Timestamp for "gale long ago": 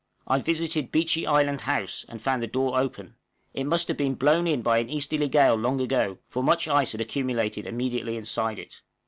5.27-6.17